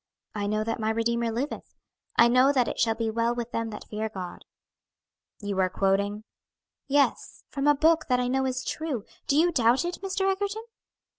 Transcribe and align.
'I 0.33 0.47
know 0.47 0.63
that 0.63 0.79
my 0.79 0.89
Redeemer 0.89 1.29
liveth.' 1.31 1.75
'I 2.15 2.27
know 2.29 2.51
that 2.51 2.67
it 2.67 2.79
shall 2.79 2.95
be 2.95 3.11
well 3.11 3.35
with 3.35 3.51
them 3.51 3.69
that 3.69 3.85
fear 3.87 4.09
God.'" 4.09 4.45
"You 5.41 5.59
are 5.59 5.69
quoting?" 5.69 6.23
"Yes, 6.87 7.43
from 7.49 7.67
a 7.67 7.75
book 7.75 8.07
that 8.09 8.19
I 8.19 8.27
know 8.27 8.47
is 8.47 8.65
true. 8.65 9.05
Do 9.27 9.35
you 9.37 9.51
doubt 9.51 9.85
it, 9.85 10.01
Mr. 10.01 10.21
Egerton?" 10.31 10.63